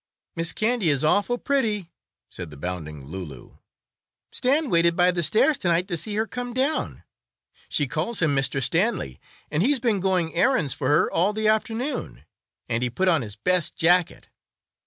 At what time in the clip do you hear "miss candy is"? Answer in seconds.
0.35-1.03